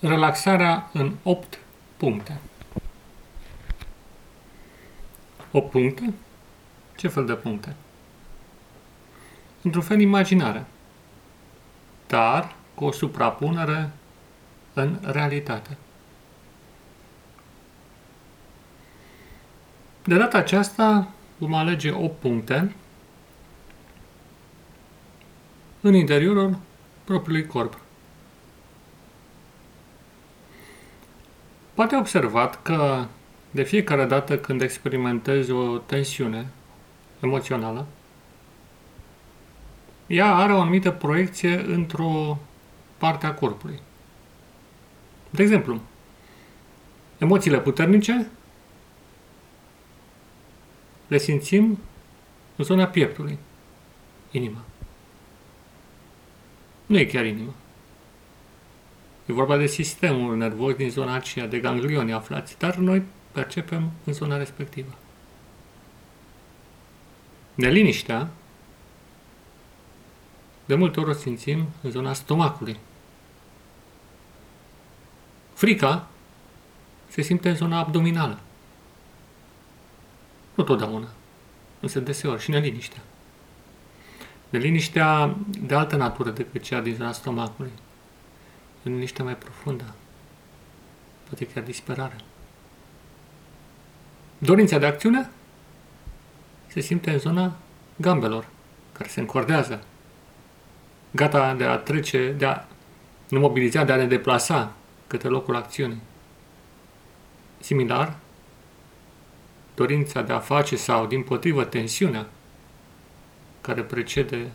Relaxarea 0.00 0.90
în 0.92 1.14
8 1.22 1.58
puncte. 1.96 2.40
8 5.50 5.70
puncte? 5.70 6.14
Ce 6.96 7.08
fel 7.08 7.26
de 7.26 7.34
puncte? 7.34 7.76
Într-un 9.62 9.82
fel 9.82 10.00
imaginare, 10.00 10.66
dar 12.06 12.54
cu 12.74 12.84
o 12.84 12.92
suprapunere 12.92 13.90
în 14.72 14.98
realitate. 15.02 15.76
De 20.04 20.16
data 20.16 20.38
aceasta 20.38 21.08
vom 21.38 21.54
alege 21.54 21.90
8 21.90 22.18
puncte 22.18 22.74
în 25.80 25.94
interiorul 25.94 26.58
propriului 27.04 27.46
corp. 27.46 27.80
Poate 31.78 31.96
observat 31.96 32.62
că 32.62 33.06
de 33.50 33.62
fiecare 33.62 34.04
dată 34.04 34.38
când 34.38 34.62
experimentezi 34.62 35.50
o 35.50 35.78
tensiune 35.78 36.46
emoțională, 37.20 37.86
ea 40.06 40.34
are 40.34 40.52
o 40.52 40.60
anumită 40.60 40.90
proiecție 40.90 41.60
într-o 41.60 42.38
parte 42.96 43.26
a 43.26 43.34
corpului. 43.34 43.80
De 45.30 45.42
exemplu, 45.42 45.80
emoțiile 47.18 47.60
puternice 47.60 48.26
le 51.08 51.18
simțim 51.18 51.78
în 52.56 52.64
zona 52.64 52.86
pieptului, 52.86 53.38
inima. 54.30 54.60
Nu 56.86 56.98
e 56.98 57.04
chiar 57.04 57.24
inima. 57.26 57.52
E 59.28 59.32
vorba 59.32 59.56
de 59.56 59.66
sistemul 59.66 60.36
nervos 60.36 60.74
din 60.74 60.90
zona 60.90 61.14
aceea, 61.14 61.46
de 61.46 61.58
ganglioni 61.58 62.12
aflați, 62.12 62.58
dar 62.58 62.76
noi 62.76 63.02
percepem 63.32 63.90
în 64.04 64.12
zona 64.12 64.36
respectivă. 64.36 64.94
Neliniștea, 67.54 68.28
de 70.64 70.74
multe 70.74 71.00
ori 71.00 71.10
o 71.10 71.12
simțim 71.12 71.66
în 71.82 71.90
zona 71.90 72.12
stomacului. 72.12 72.76
Frica 75.54 76.08
se 77.08 77.22
simte 77.22 77.48
în 77.48 77.56
zona 77.56 77.78
abdominală. 77.78 78.40
Nu 80.54 80.64
totdeauna, 80.64 81.08
însă 81.80 82.00
deseori 82.00 82.42
și 82.42 82.50
neliniștea. 82.50 83.02
Neliniștea 84.48 85.36
de 85.60 85.74
altă 85.74 85.96
natură 85.96 86.30
decât 86.30 86.62
cea 86.62 86.80
din 86.80 86.94
zona 86.94 87.12
stomacului 87.12 87.70
în 88.88 88.94
liniște 88.94 89.22
mai 89.22 89.36
profundă, 89.36 89.94
poate 91.28 91.46
chiar 91.46 91.62
disperare. 91.62 92.16
Dorința 94.38 94.78
de 94.78 94.86
acțiune 94.86 95.30
se 96.66 96.80
simte 96.80 97.10
în 97.10 97.18
zona 97.18 97.56
gambelor, 97.96 98.48
care 98.92 99.08
se 99.08 99.20
încordează, 99.20 99.82
gata 101.10 101.54
de 101.54 101.64
a 101.64 101.76
trece, 101.76 102.32
de 102.32 102.46
a 102.46 102.64
ne 103.28 103.38
mobiliza, 103.38 103.84
de 103.84 103.92
a 103.92 103.96
ne 103.96 104.06
deplasa 104.06 104.72
către 105.06 105.28
locul 105.28 105.56
acțiunii. 105.56 106.02
Similar, 107.60 108.16
dorința 109.74 110.22
de 110.22 110.32
a 110.32 110.38
face 110.38 110.76
sau, 110.76 111.06
din 111.06 111.22
potrivă, 111.22 111.64
tensiunea 111.64 112.26
care 113.60 113.82
precede 113.82 114.50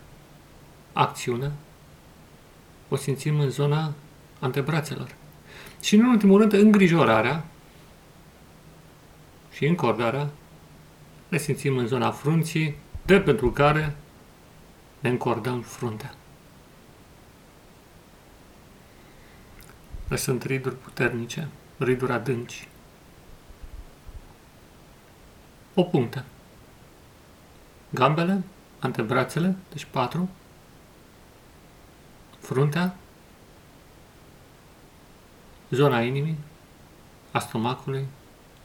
acțiunea, 0.93 1.51
o 2.89 2.95
simțim 2.95 3.39
în 3.39 3.49
zona 3.49 3.93
antebrațelor. 4.43 5.15
Și, 5.81 5.95
în 5.95 6.05
ultimul 6.05 6.39
rând, 6.39 6.53
îngrijorarea 6.53 7.45
și 9.51 9.65
încordarea 9.65 10.29
le 11.29 11.37
simțim 11.37 11.77
în 11.77 11.87
zona 11.87 12.11
frunții, 12.11 12.75
de 13.05 13.19
pentru 13.19 13.51
care 13.51 13.95
ne 14.99 15.09
încordăm 15.09 15.61
fruntea. 15.61 16.13
Sunt 20.15 20.43
riduri 20.43 20.75
puternice, 20.75 21.47
riduri 21.77 22.11
adânci. 22.11 22.67
O 25.73 25.83
punctă. 25.83 26.25
Gambele, 27.89 28.43
antebrațele, 28.79 29.55
deci 29.71 29.87
patru. 29.91 30.29
Fruntea, 32.39 32.95
zona 35.75 36.01
inimii, 36.01 36.37
a 37.31 37.39
stomacului 37.39 38.05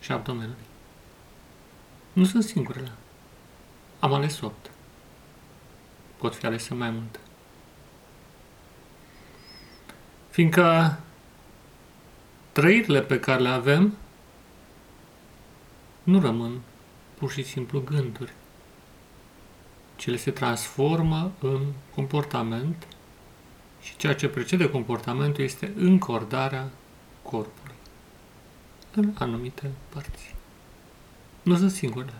și 0.00 0.12
abdomenului. 0.12 0.66
Nu 2.12 2.24
sunt 2.24 2.44
singurele. 2.44 2.92
Am 3.98 4.12
ales 4.12 4.40
opt. 4.40 4.70
Pot 6.16 6.34
fi 6.34 6.46
alese 6.46 6.74
mai 6.74 6.90
multe. 6.90 7.18
Fiindcă 10.30 10.98
trăirile 12.52 13.02
pe 13.02 13.20
care 13.20 13.40
le 13.40 13.48
avem 13.48 13.96
nu 16.02 16.20
rămân 16.20 16.60
pur 17.14 17.30
și 17.30 17.42
simplu 17.42 17.80
gânduri. 17.80 18.32
Cele 19.96 20.16
se 20.16 20.30
transformă 20.30 21.32
în 21.40 21.60
comportament 21.94 22.86
și 23.80 23.96
ceea 23.96 24.14
ce 24.14 24.28
precede 24.28 24.70
comportamentul 24.70 25.44
este 25.44 25.72
încordarea 25.76 26.70
corpului 27.30 27.74
în 28.94 29.14
anumite 29.18 29.70
părți. 29.88 30.34
Nu 31.42 31.56
sunt 31.56 31.70
singure. 31.70 32.12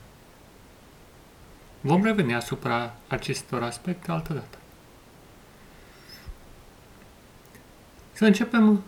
Vom 1.81 2.05
reveni 2.05 2.35
asupra 2.35 2.95
acestor 3.09 3.63
aspecte 3.63 4.11
altă 4.11 4.33
dată. 4.33 4.59
Să 8.13 8.25
începem 8.25 8.83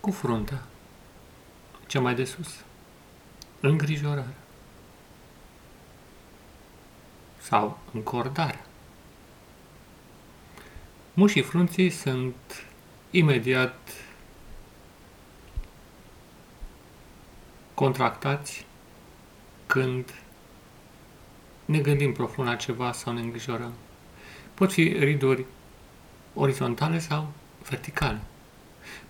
cu 0.00 0.10
fruntea, 0.10 0.62
cea 1.86 2.00
mai 2.00 2.14
de 2.14 2.24
sus, 2.24 2.64
îngrijorarea 3.60 4.34
sau 7.40 7.78
încordarea. 7.92 8.66
Mușii 11.14 11.42
frunții 11.42 11.90
sunt 11.90 12.66
imediat 13.10 13.78
contractați 17.80 18.66
când 19.66 20.14
ne 21.64 21.78
gândim 21.78 22.12
profund 22.12 22.48
la 22.48 22.56
ceva 22.56 22.92
sau 22.92 23.12
ne 23.12 23.20
îngrijorăm. 23.20 23.72
Pot 24.54 24.72
fi 24.72 24.82
riduri 24.82 25.44
orizontale 26.34 26.98
sau 26.98 27.32
verticale. 27.68 28.20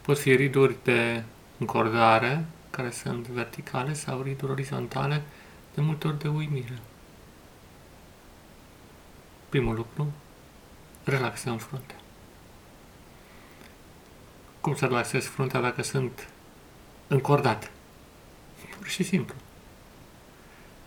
Pot 0.00 0.18
fi 0.18 0.34
riduri 0.34 0.76
de 0.82 1.22
încordare, 1.58 2.44
care 2.70 2.90
sunt 2.90 3.26
verticale, 3.26 3.92
sau 3.92 4.22
riduri 4.22 4.52
orizontale, 4.52 5.22
de 5.74 5.80
multe 5.80 6.06
ori 6.06 6.18
de 6.18 6.28
uimire. 6.28 6.78
Primul 9.48 9.74
lucru, 9.74 10.12
relaxăm 11.04 11.58
fruntea. 11.58 11.96
Cum 14.60 14.74
să 14.74 14.86
relaxez 14.86 15.24
fruntea 15.24 15.60
dacă 15.60 15.82
sunt 15.82 16.28
încordat? 17.06 17.70
Pur 18.80 18.88
și 18.88 19.02
simplu. 19.02 19.34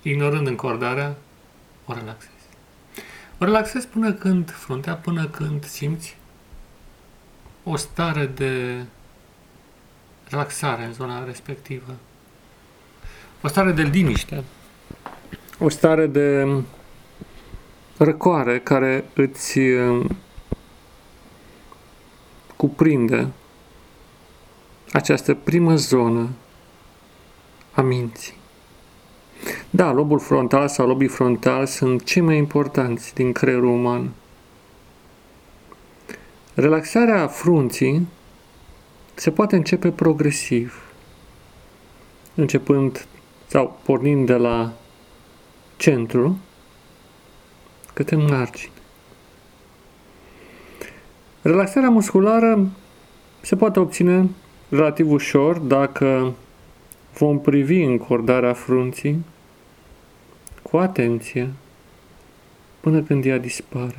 Ignorând 0.01 0.47
încordarea, 0.47 1.15
o 1.85 1.93
relaxezi. 1.93 2.31
O 3.37 3.45
relaxezi 3.45 3.87
până 3.87 4.13
când 4.13 4.51
fruntea, 4.51 4.93
până 4.95 5.27
când 5.27 5.65
simți 5.65 6.17
o 7.63 7.75
stare 7.75 8.25
de 8.25 8.83
relaxare 10.29 10.83
în 10.83 10.93
zona 10.93 11.23
respectivă. 11.23 11.95
O 13.41 13.47
stare 13.47 13.71
de 13.71 13.81
liniște. 13.81 14.43
O 15.59 15.69
stare 15.69 16.07
de 16.07 16.47
răcoare 17.97 18.59
care 18.59 19.05
îți 19.13 19.59
um, 19.59 20.17
cuprinde 22.55 23.27
această 24.93 25.33
primă 25.33 25.75
zonă 25.75 26.29
a 27.73 27.81
minții. 27.81 28.33
Da, 29.69 29.91
lobul 29.91 30.19
frontal 30.19 30.67
sau 30.67 30.87
lobii 30.87 31.07
frontal 31.07 31.65
sunt 31.65 32.03
cei 32.03 32.21
mai 32.21 32.37
importanți 32.37 33.13
din 33.13 33.31
creierul 33.31 33.69
uman. 33.69 34.09
Relaxarea 36.53 37.27
frunții 37.27 38.07
se 39.13 39.31
poate 39.31 39.55
începe 39.55 39.91
progresiv, 39.91 40.93
începând 42.35 43.05
sau 43.47 43.79
pornind 43.83 44.25
de 44.25 44.35
la 44.35 44.73
centru 45.77 46.37
către 47.93 48.15
margine. 48.15 48.71
Relaxarea 51.41 51.89
musculară 51.89 52.67
se 53.41 53.55
poate 53.55 53.79
obține 53.79 54.29
relativ 54.69 55.11
ușor 55.11 55.57
dacă 55.57 56.33
vom 57.17 57.39
privi 57.39 57.81
încordarea 57.81 58.53
frunții 58.53 59.25
cu 60.61 60.77
atenție 60.77 61.49
până 62.79 63.01
când 63.01 63.25
ea 63.25 63.37
dispare. 63.37 63.97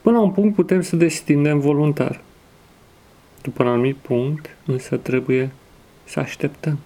Până 0.00 0.16
la 0.16 0.22
un 0.22 0.30
punct 0.30 0.54
putem 0.54 0.82
să 0.82 0.96
destindem 0.96 1.58
voluntar. 1.60 2.20
După 3.42 3.62
un 3.62 3.68
anumit 3.68 3.96
punct, 3.96 4.56
însă 4.66 4.96
trebuie 4.96 5.50
să 6.04 6.20
așteptăm. 6.20 6.78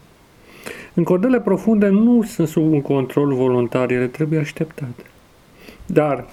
Încordările 0.95 1.41
profunde 1.41 1.89
nu 1.89 2.23
sunt 2.23 2.49
sub 2.49 2.73
un 2.73 2.81
control 2.81 3.35
voluntar, 3.35 3.91
ele 3.91 4.07
trebuie 4.07 4.39
așteptate. 4.39 5.03
Dar 5.87 6.27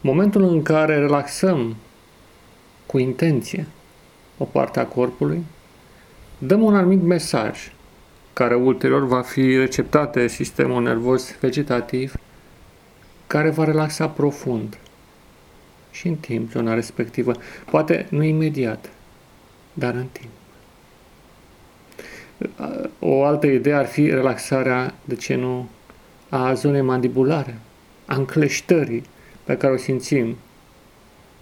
momentul 0.00 0.42
în 0.42 0.62
care 0.62 0.98
relaxăm 0.98 1.76
cu 2.86 2.98
intenție 2.98 3.66
o 4.38 4.44
parte 4.44 4.80
a 4.80 4.86
corpului, 4.86 5.44
dăm 6.38 6.62
un 6.62 6.74
anumit 6.74 7.02
mesaj 7.02 7.72
care 8.32 8.54
ulterior 8.54 9.06
va 9.06 9.22
fi 9.22 9.56
receptat 9.56 10.12
de 10.12 10.26
sistemul 10.26 10.82
nervos 10.82 11.38
vegetativ, 11.40 12.14
care 13.26 13.50
va 13.50 13.64
relaxa 13.64 14.08
profund 14.08 14.78
și 15.90 16.08
în 16.08 16.16
timp 16.16 16.50
zona 16.50 16.74
respectivă. 16.74 17.32
Poate 17.70 18.06
nu 18.10 18.22
imediat, 18.22 18.90
dar 19.72 19.94
în 19.94 20.06
timp. 20.12 20.30
O 22.98 23.24
altă 23.24 23.46
idee 23.46 23.74
ar 23.74 23.86
fi 23.86 24.10
relaxarea, 24.10 24.94
de 25.04 25.14
ce 25.14 25.34
nu, 25.34 25.68
a 26.28 26.54
zonei 26.54 26.80
mandibulare, 26.80 27.58
a 28.06 28.14
încleștării 28.14 29.04
pe 29.44 29.56
care 29.56 29.72
o 29.72 29.76
simțim. 29.76 30.36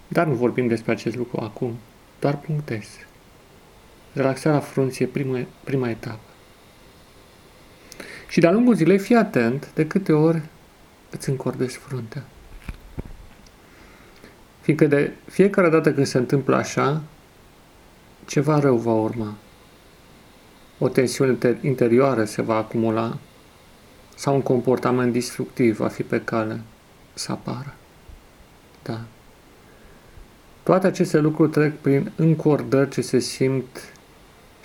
Dar 0.07 0.27
nu 0.27 0.33
vorbim 0.33 0.67
despre 0.67 0.91
acest 0.91 1.15
lucru 1.15 1.41
acum, 1.41 1.77
doar 2.19 2.37
punctez. 2.37 2.85
Relaxarea 4.15 4.59
frunții 4.59 5.05
e 5.05 5.07
prima, 5.07 5.45
prima 5.63 5.89
etapă. 5.89 6.19
Și 8.27 8.39
de-a 8.39 8.51
lungul 8.51 8.75
zilei 8.75 8.97
fii 8.97 9.15
atent 9.15 9.71
de 9.73 9.87
câte 9.87 10.13
ori 10.13 10.41
îți 11.09 11.29
încordezi 11.29 11.77
fruntea. 11.77 12.23
Fiindcă 14.61 14.85
de 14.85 15.11
fiecare 15.29 15.69
dată 15.69 15.93
când 15.93 16.05
se 16.05 16.17
întâmplă 16.17 16.55
așa, 16.55 17.01
ceva 18.25 18.59
rău 18.59 18.77
va 18.77 18.93
urma. 18.93 19.35
O 20.79 20.87
tensiune 20.87 21.57
interioară 21.61 22.25
se 22.25 22.41
va 22.41 22.55
acumula 22.55 23.17
sau 24.15 24.35
un 24.35 24.41
comportament 24.41 25.13
destructiv 25.13 25.77
va 25.77 25.87
fi 25.87 26.03
pe 26.03 26.21
cale 26.21 26.61
să 27.13 27.31
apară. 27.31 27.73
Da. 28.83 29.01
Toate 30.63 30.87
aceste 30.87 31.19
lucruri 31.19 31.51
trec 31.51 31.73
prin 31.79 32.11
încordări 32.15 32.89
ce 32.89 33.01
se 33.01 33.19
simt 33.19 33.93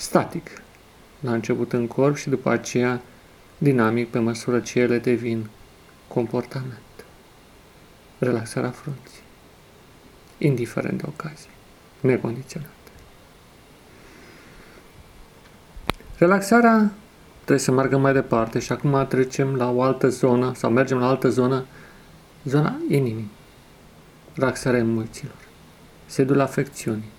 static. 0.01 0.63
La 1.21 1.33
început 1.33 1.73
în 1.73 1.87
corp 1.87 2.17
și 2.17 2.29
după 2.29 2.51
aceea 2.51 3.01
dinamic 3.59 4.09
pe 4.09 4.19
măsură 4.19 4.61
ce 4.61 4.81
ele 4.81 4.99
devin 4.99 5.49
comportament. 6.09 7.05
Relaxarea 8.19 8.71
frunții 8.71 9.23
indiferent 10.39 11.03
de 11.03 11.05
ocazie, 11.09 11.51
necondiționat. 12.01 12.69
Relaxarea 16.17 16.93
trebuie 17.35 17.59
să 17.59 17.73
meargă 17.73 17.97
mai 17.97 18.13
departe 18.13 18.59
și 18.59 18.73
acum 18.73 19.07
trecem 19.09 19.55
la 19.55 19.71
o 19.71 19.83
altă 19.83 20.09
zonă 20.09 20.53
sau 20.55 20.71
mergem 20.71 20.99
la 20.99 21.09
altă 21.09 21.29
zonă, 21.29 21.67
zona 22.45 22.77
inimii. 22.89 23.31
Relaxarea 24.35 24.79
emoțiilor, 24.79 25.37
sedul 26.07 26.41
afecțiunii. 26.41 27.11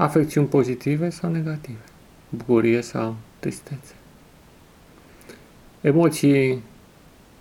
Afecțiuni 0.00 0.46
pozitive 0.46 1.10
sau 1.10 1.30
negative, 1.30 1.84
bucurie 2.28 2.80
sau 2.80 3.16
tristețe. 3.38 3.94
Emoții 5.80 6.62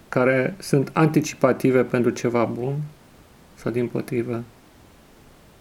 care 0.10 0.56
sunt 0.60 0.90
anticipative 0.94 1.84
pentru 1.84 2.10
ceva 2.10 2.46
bun 2.46 2.82
sau 3.56 3.72
din 3.72 3.88
potrivă 3.88 4.44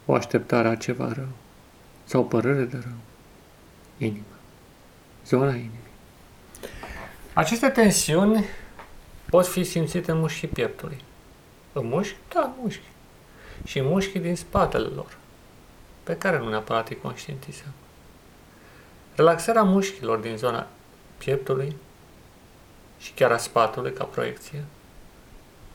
o 0.05 0.13
așteptare 0.13 0.67
a 0.67 0.75
ceva 0.75 1.11
rău 1.13 1.29
sau 2.03 2.21
o 2.21 2.23
părere 2.23 2.63
de 2.63 2.77
rău. 2.81 2.97
Inima. 3.97 4.35
Zona 5.25 5.49
inimii. 5.49 5.87
Aceste 7.33 7.69
tensiuni 7.69 8.45
pot 9.29 9.47
fi 9.47 9.63
simțite 9.63 10.11
în 10.11 10.19
mușchii 10.19 10.47
pieptului. 10.47 10.97
În 11.73 11.87
mușchi? 11.87 12.17
Da, 12.33 12.55
mușchi. 12.61 12.87
Și 13.65 13.81
mușchii 13.81 14.19
din 14.19 14.35
spatele 14.35 14.87
lor, 14.87 15.17
pe 16.07 16.17
care 16.17 16.37
nu 16.37 16.49
neapărat 16.49 16.89
îi 16.89 16.97
conștientizăm. 16.97 17.71
Relaxarea 19.15 19.63
mușchilor 19.63 20.17
din 20.17 20.37
zona 20.37 20.67
pieptului 21.17 21.75
și 22.99 23.11
chiar 23.11 23.31
a 23.31 23.37
spatului 23.37 23.93
ca 23.93 24.03
proiecție 24.03 24.63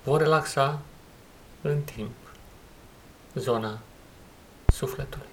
vor 0.02 0.20
relaxa 0.20 0.81
în 1.62 1.81
timp 1.81 2.14
zona 3.34 3.79
sufletului. 4.67 5.26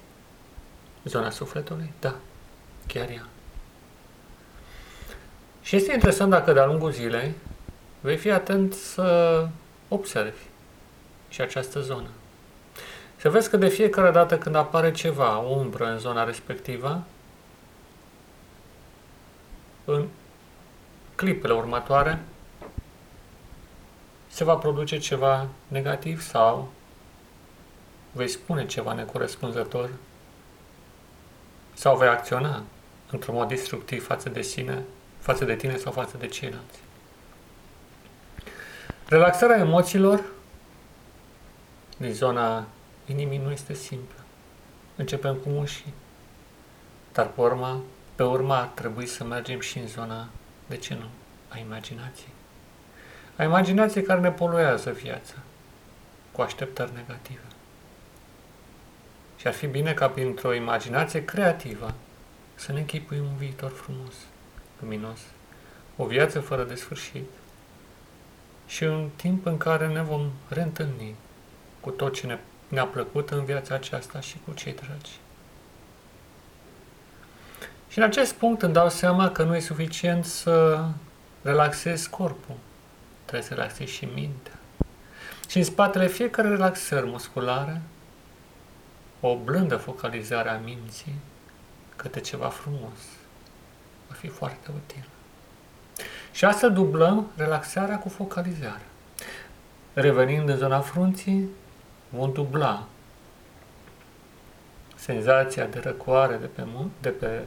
Zona 1.04 1.30
sufletului? 1.30 1.94
Da, 2.00 2.16
chiar 2.88 3.10
ea. 3.10 3.28
Și 5.62 5.76
este 5.76 5.94
interesant 5.94 6.30
dacă 6.30 6.54
de-a 6.54 6.66
lungul 6.66 6.92
zilei 6.92 7.34
vei 8.00 8.18
fi 8.18 8.32
atent 8.32 8.74
să 8.74 9.48
observi 9.88 10.44
și 11.30 11.42
această 11.42 11.82
zonă. 11.82 12.10
Să 13.20 13.30
vezi 13.30 13.50
că 13.50 13.58
de 13.58 13.68
fiecare 13.68 14.12
dată 14.12 14.38
când 14.38 14.56
apare 14.56 14.92
ceva, 14.92 15.40
o 15.40 15.50
umbră 15.50 15.86
în 15.86 15.98
zona 15.98 16.24
respectivă, 16.24 17.04
în 19.86 20.08
clipele 21.16 21.54
următoare, 21.54 22.20
se 24.28 24.44
va 24.44 24.56
produce 24.56 24.98
ceva 24.98 25.48
negativ 25.68 26.22
sau 26.22 26.72
vei 28.12 28.28
spune 28.28 28.66
ceva 28.66 28.94
necorespunzător 28.94 29.90
sau 31.74 31.98
vei 31.98 32.08
acționa 32.08 32.64
într-un 33.12 33.36
mod 33.36 33.48
destructiv 33.48 34.06
față 34.06 34.30
de 34.30 34.42
sine, 34.42 34.84
față 35.20 35.46
de 35.46 35.56
tine 35.56 35.78
sau 35.78 35.92
față 35.92 36.18
de 36.18 36.28
ceilalți. 36.28 36.80
Relaxarea 39.08 39.58
emoțiilor 39.58 40.24
din 41.98 42.14
zona 42.14 42.68
inimii 43.12 43.38
nu 43.38 43.52
este 43.52 43.74
simplă. 43.74 44.20
Începem 44.96 45.36
cu 45.36 45.50
mușchii, 45.50 45.94
dar 47.14 47.28
pe 47.28 47.42
urma, 47.42 47.82
pe 48.16 48.24
urma 48.24 48.60
ar 48.60 48.68
trebui 48.68 49.06
să 49.06 49.24
mergem 49.24 49.60
și 49.60 49.78
în 49.78 49.88
zona, 49.88 50.28
de 50.68 50.78
ce 50.78 50.94
nu, 50.94 51.08
a 51.50 51.58
imaginației. 51.58 52.34
A 53.36 53.44
imaginației 53.44 54.04
care 54.04 54.20
ne 54.20 54.32
poluează 54.32 54.92
viața 54.92 55.34
cu 56.32 56.42
așteptări 56.42 56.92
negative. 56.96 57.42
Și 59.38 59.48
ar 59.48 59.54
fi 59.54 59.68
bine 59.68 59.94
ca 59.94 60.10
printr-o 60.10 60.54
imaginație 60.54 61.26
creativă 61.26 61.94
să 62.56 62.72
ne 62.72 62.80
închipuim 62.80 63.24
un 63.24 63.38
viitor 63.38 63.72
frumos, 63.72 64.14
luminos, 64.80 65.20
o 65.96 66.06
viață 66.06 66.40
fără 66.40 66.64
de 66.64 66.76
sfârșit 66.76 67.30
și 68.68 68.84
un 68.84 69.10
timp 69.16 69.46
în 69.46 69.58
care 69.58 69.88
ne 69.88 70.02
vom 70.02 70.30
reîntâlni 70.48 71.16
cu 71.80 71.90
tot 71.90 72.14
ce 72.14 72.28
ne, 72.28 72.38
ne-a 72.70 72.86
plăcut 72.86 73.30
în 73.30 73.46
viața 73.46 73.76
aceasta 73.76 74.20
și 74.20 74.38
cu 74.46 74.54
cei 74.54 74.74
dragi. 74.74 75.12
Și 77.90 77.98
în 77.98 78.04
acest 78.04 78.34
punct 78.34 78.62
îmi 78.62 78.74
dau 78.74 78.90
seama 78.90 79.30
că 79.30 79.44
nu 79.44 79.56
e 79.56 79.60
suficient 79.60 80.26
să 80.26 80.86
relaxez 81.42 82.06
corpul, 82.06 82.56
trebuie 83.26 83.48
să 83.48 83.54
relaxez 83.54 83.88
și 83.88 84.06
mintea. 84.06 84.54
Și 85.48 85.58
în 85.58 85.64
spatele 85.64 86.08
fiecare 86.08 86.48
relaxări 86.48 87.06
musculare 87.06 87.82
o 89.20 89.38
blândă 89.38 89.76
focalizare 89.76 90.50
a 90.50 90.58
minții 90.58 91.16
către 91.96 92.20
ceva 92.20 92.48
frumos 92.48 93.00
va 94.08 94.14
fi 94.14 94.28
foarte 94.28 94.72
util. 94.76 95.08
Și 96.32 96.46
asta 96.46 96.68
dublăm 96.68 97.28
relaxarea 97.36 98.00
cu 98.00 98.10
focalizarea. 98.10 98.86
Revenind 99.94 100.50
în 100.50 100.58
zona 100.58 100.80
frunții, 100.80 101.50
vom 102.10 102.32
dubla 102.32 102.88
senzația 104.96 105.66
de 105.66 105.80
răcoare 105.80 106.36
de 106.36 106.46
pe, 106.46 106.68
de 107.02 107.10
pe 107.10 107.44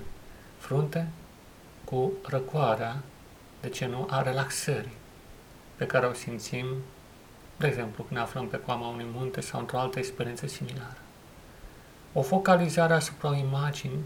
frunte 0.59 1.09
cu 1.85 2.12
răcoarea, 2.28 2.97
de 3.61 3.69
ce 3.69 3.87
nu, 3.87 4.07
a 4.11 4.23
relaxării 4.23 4.97
pe 5.76 5.87
care 5.87 6.07
o 6.07 6.12
simțim, 6.12 6.66
de 7.57 7.66
exemplu, 7.66 8.02
când 8.02 8.16
ne 8.16 8.25
aflăm 8.25 8.47
pe 8.47 8.61
coama 8.61 8.88
unui 8.88 9.07
munte 9.12 9.40
sau 9.40 9.61
într-o 9.61 9.78
altă 9.78 9.99
experiență 9.99 10.47
similară 10.47 10.97
o 12.12 12.23
focalizare 12.23 12.92
asupra 12.92 13.28
o 13.28 13.35
imagini 13.35 14.04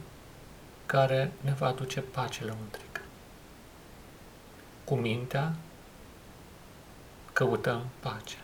care 0.87 1.33
ne 1.41 1.53
va 1.53 1.67
aduce 1.67 2.01
pace 2.01 2.45
lăuntrică. 2.45 3.01
Cu 4.85 4.95
mintea 4.95 5.53
căutăm 7.33 7.87
pace. 8.01 8.37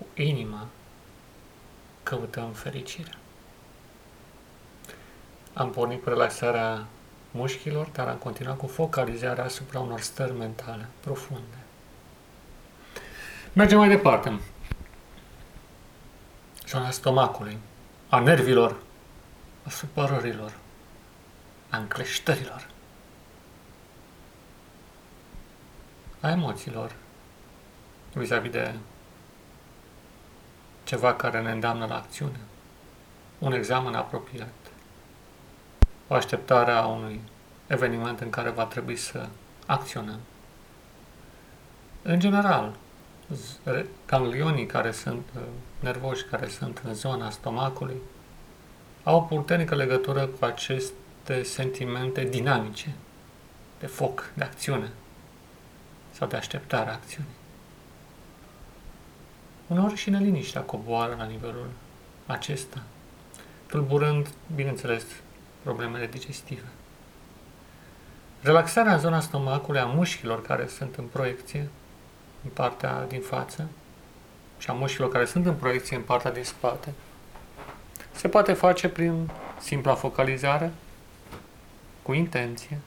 Cu 0.00 0.22
inima 0.22 0.66
căutăm 2.02 2.50
fericirea. 2.52 3.18
am 5.52 5.70
pornit 5.70 6.02
cu 6.02 6.08
relaxarea 6.08 6.86
mușchilor, 7.30 7.88
dar 7.88 8.08
am 8.08 8.16
continuat 8.16 8.56
cu 8.56 8.66
focalizarea 8.66 9.44
asupra 9.44 9.80
unor 9.80 10.00
stări 10.00 10.32
mentale 10.32 10.88
profunde. 11.00 11.56
Mergem 13.52 13.78
mai 13.78 13.88
departe. 13.88 14.40
Zona 16.66 16.90
stomacului, 16.90 17.58
a 18.08 18.18
nervilor, 18.18 18.76
a 19.66 19.70
supărărilor, 19.70 20.52
a 21.70 21.76
încleștărilor, 21.76 22.66
a 26.20 26.30
emoțiilor 26.30 26.92
vis-a-vis 28.12 28.50
de 28.50 28.74
ceva 30.90 31.14
care 31.14 31.40
ne 31.40 31.50
îndeamnă 31.50 31.86
la 31.86 31.94
acțiune, 31.94 32.40
un 33.38 33.52
examen 33.52 33.94
apropiat, 33.94 34.54
o 36.08 36.14
așteptare 36.14 36.70
a 36.70 36.86
unui 36.86 37.20
eveniment 37.66 38.20
în 38.20 38.30
care 38.30 38.50
va 38.50 38.64
trebui 38.64 38.96
să 38.96 39.28
acționăm. 39.66 40.20
În 42.02 42.18
general, 42.18 42.76
ganglionii 44.06 44.66
care 44.66 44.90
sunt 44.90 45.26
uh, 45.36 45.42
nervoși, 45.80 46.24
care 46.24 46.48
sunt 46.48 46.82
în 46.84 46.94
zona 46.94 47.30
stomacului, 47.30 47.96
au 49.02 49.16
o 49.16 49.20
puternică 49.20 49.74
legătură 49.74 50.26
cu 50.26 50.44
aceste 50.44 51.42
sentimente 51.42 52.24
dinamice, 52.24 52.94
de 53.78 53.86
foc, 53.86 54.30
de 54.34 54.44
acțiune 54.44 54.90
sau 56.10 56.28
de 56.28 56.36
așteptare 56.36 56.90
a 56.90 56.92
acțiunii. 56.92 57.39
Uneori 59.70 59.96
și 59.96 60.10
neliniștea 60.10 60.60
coboară 60.60 61.14
la 61.18 61.24
nivelul 61.24 61.66
acesta, 62.26 62.82
tulburând, 63.66 64.28
bineînțeles, 64.54 65.04
problemele 65.62 66.06
digestive. 66.06 66.66
Relaxarea 68.40 68.92
în 68.92 68.98
zona 68.98 69.20
stomacului 69.20 69.80
a 69.80 69.84
mușchilor 69.84 70.42
care 70.42 70.66
sunt 70.66 70.94
în 70.94 71.04
proiecție, 71.04 71.68
în 72.44 72.50
partea 72.52 73.06
din 73.08 73.20
față, 73.20 73.68
și 74.58 74.70
a 74.70 74.72
mușchilor 74.72 75.10
care 75.10 75.24
sunt 75.24 75.46
în 75.46 75.54
proiecție 75.54 75.96
în 75.96 76.02
partea 76.02 76.32
din 76.32 76.44
spate, 76.44 76.92
se 78.12 78.28
poate 78.28 78.52
face 78.52 78.88
prin 78.88 79.30
simpla 79.60 79.94
focalizare, 79.94 80.72
cu 82.02 82.12
intenție, 82.12 82.78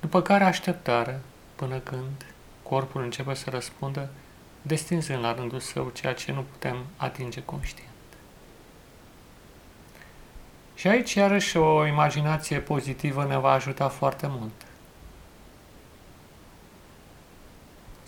după 0.00 0.22
care 0.22 0.44
așteptare 0.44 1.20
până 1.54 1.78
când 1.78 2.26
corpul 2.62 3.02
începe 3.02 3.34
să 3.34 3.50
răspundă, 3.50 4.08
destinzând 4.62 5.22
la 5.22 5.34
rândul 5.34 5.60
său 5.60 5.90
ceea 5.94 6.14
ce 6.14 6.32
nu 6.32 6.44
putem 6.50 6.76
atinge 6.96 7.42
conștient. 7.42 7.90
Și 10.74 10.88
aici, 10.88 11.14
iarăși, 11.14 11.56
o 11.56 11.86
imaginație 11.86 12.58
pozitivă 12.58 13.24
ne 13.24 13.38
va 13.38 13.50
ajuta 13.50 13.88
foarte 13.88 14.26
mult. 14.26 14.52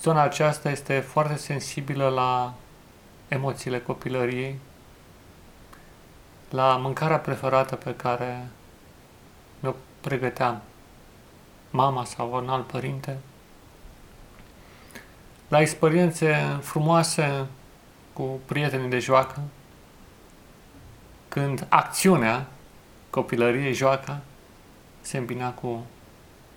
Zona 0.01 0.23
aceasta 0.23 0.71
este 0.71 0.99
foarte 0.99 1.37
sensibilă 1.37 2.09
la 2.09 2.55
emoțiile 3.29 3.81
copilăriei, 3.81 4.59
la 6.51 6.77
mâncarea 6.77 7.19
preferată 7.19 7.77
pe 7.77 7.95
care 7.97 8.49
ne-o 9.61 9.73
pregăteam 10.01 10.63
mama 11.71 12.05
sau 12.05 12.33
un 12.33 12.49
alt 12.49 12.67
părinte, 12.67 13.19
la 15.49 15.61
experiențe 15.61 16.59
frumoase 16.61 17.47
cu 18.13 18.41
prietenii 18.47 18.89
de 18.89 18.99
joacă, 18.99 19.43
când 21.29 21.67
acțiunea 21.69 22.47
copilăriei, 23.11 23.73
joaca, 23.73 24.21
se 25.01 25.19
îmbina 25.19 25.53
cu 25.53 25.87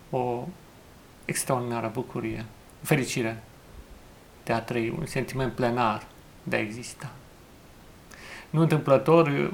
o 0.10 0.48
extraordinară 1.26 1.90
bucurie, 1.94 2.46
fericire 2.82 3.44
de 4.44 4.54
a 4.54 4.62
trăi, 4.62 4.90
un 4.90 5.06
sentiment 5.06 5.54
plenar 5.54 6.08
de 6.44 6.56
a 6.56 6.60
exista. 6.60 7.12
Nu 8.50 8.62
întâmplător, 8.62 9.54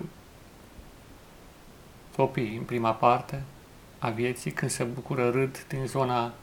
copiii, 2.16 2.58
în 2.58 2.64
prima 2.64 2.94
parte 2.94 3.44
a 4.00 4.10
vieții, 4.10 4.52
când 4.52 4.72
se 4.72 4.84
bucură 4.84 5.30
râd 5.30 5.66
din 5.68 5.86
zona 5.86 6.34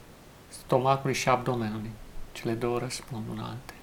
stomacului 0.48 1.14
și 1.14 1.28
abdomenului. 1.28 1.90
Cele 2.40 2.52
două 2.52 2.78
răspund 2.78 3.28
una 3.30 3.44
alte. 3.44 3.74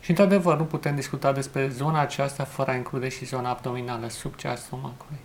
Și 0.00 0.10
într-adevăr, 0.10 0.58
nu 0.58 0.64
putem 0.64 0.94
discuta 0.94 1.32
despre 1.32 1.68
zona 1.68 2.00
aceasta 2.00 2.44
fără 2.44 2.70
a 2.70 2.74
include 2.74 3.08
și 3.08 3.24
zona 3.24 3.50
abdominală, 3.50 4.08
sub 4.08 4.34
cea 4.34 4.50
a 4.50 4.54
stomacului. 4.54 5.18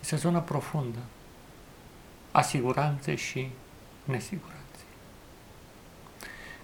Este 0.00 0.14
o 0.14 0.18
zonă 0.18 0.40
profundă 0.40 0.98
a 2.30 2.40
siguranței 2.40 3.16
și 3.16 3.50
nesiguranței. 4.04 4.86